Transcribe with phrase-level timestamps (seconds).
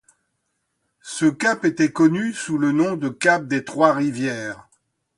[1.03, 4.67] Ce cap était connu sous le nom de cap des Trois-Rivières.